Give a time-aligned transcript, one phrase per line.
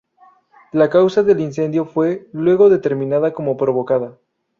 [0.71, 4.17] La causa del incendio fue luego determinada como provocada.